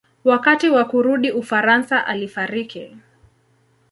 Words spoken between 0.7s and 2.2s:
kurudi Ufaransa